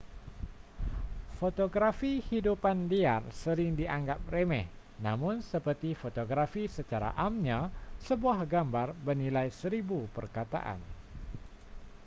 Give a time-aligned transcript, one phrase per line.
[1.39, 4.65] fotografi hidupan liar sering dianggap remeh
[5.05, 7.59] namun seperti fotografi secara amnya
[8.07, 10.79] sebuah gambar bernilai seribu perkataan